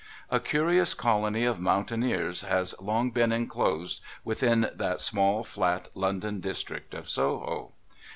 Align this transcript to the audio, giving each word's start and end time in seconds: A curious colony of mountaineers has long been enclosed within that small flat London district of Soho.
A 0.31 0.39
curious 0.39 0.95
colony 0.95 1.45
of 1.45 1.59
mountaineers 1.61 2.41
has 2.41 2.73
long 2.81 3.11
been 3.11 3.31
enclosed 3.31 4.01
within 4.23 4.71
that 4.73 4.99
small 4.99 5.43
flat 5.43 5.89
London 5.93 6.39
district 6.39 6.95
of 6.95 7.07
Soho. 7.07 7.73